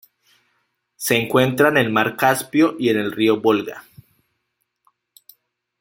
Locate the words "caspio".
2.17-2.75